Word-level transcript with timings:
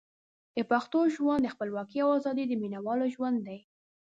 د 0.55 0.57
پښتنو 0.71 1.01
ژوند 1.15 1.41
د 1.43 1.47
خپلواکۍ 1.53 1.99
او 2.03 2.09
ازادۍ 2.19 2.45
د 2.47 2.53
مینوالو 2.61 3.05
ژوند 3.15 3.37
دی. 3.47 3.59